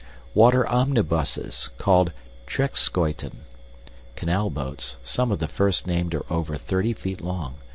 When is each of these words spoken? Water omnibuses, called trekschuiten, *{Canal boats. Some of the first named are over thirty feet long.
Water 0.33 0.65
omnibuses, 0.67 1.69
called 1.77 2.11
trekschuiten, 2.47 3.43
*{Canal 4.15 4.49
boats. 4.49 4.97
Some 5.03 5.31
of 5.31 5.37
the 5.37 5.47
first 5.47 5.85
named 5.85 6.15
are 6.15 6.25
over 6.27 6.57
thirty 6.57 6.93
feet 6.93 7.21
long. 7.21 7.57